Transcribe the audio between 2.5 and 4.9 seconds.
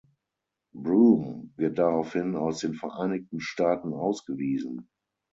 den Vereinigten Staaten ausgewiesen.